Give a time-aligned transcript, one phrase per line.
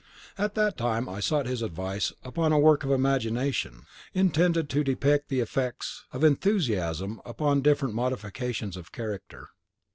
[0.35, 3.85] And at that time I sought his advice upon a work of imagination,
[4.15, 9.49] intended to depict the effects of enthusiasm upon different modifications of character.